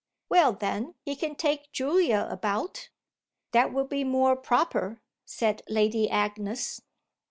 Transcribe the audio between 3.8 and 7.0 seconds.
be more proper," said Lady Agnes.